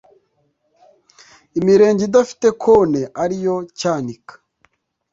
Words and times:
Imirenge 1.59 2.01
idafite 2.05 2.47
Konte 2.63 3.01
ariyo 3.23 3.55
Cyanika 3.79 4.33